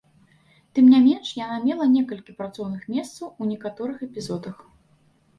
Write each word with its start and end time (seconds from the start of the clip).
Тым 0.75 0.85
не 0.93 0.99
менш, 1.07 1.27
яна 1.39 1.57
мела 1.65 1.85
некалькі 1.95 2.33
працоўных 2.39 2.87
месцаў 2.93 3.27
у 3.43 3.51
некаторых 3.51 4.01
эпізодах. 4.07 4.57